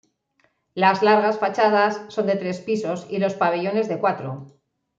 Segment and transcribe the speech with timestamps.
[0.73, 4.47] Las largas fachadas son de tres pisos y los pabellones de cuatro.